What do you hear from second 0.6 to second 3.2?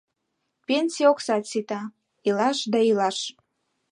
Пенсий оксат сита— илаш да илаш.